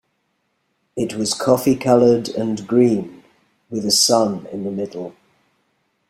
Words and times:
It 0.95 1.13
was 1.13 1.35
coffee-coloured 1.35 2.29
and 2.29 2.65
green, 2.67 3.21
with 3.69 3.85
a 3.85 3.91
sun 3.91 4.47
in 4.51 4.63
the 4.63 4.71
middle. 4.71 5.13